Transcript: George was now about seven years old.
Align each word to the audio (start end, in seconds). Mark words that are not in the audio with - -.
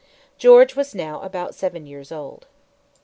George 0.39 0.75
was 0.75 0.95
now 0.95 1.21
about 1.21 1.53
seven 1.53 1.85
years 1.85 2.11
old. 2.11 2.47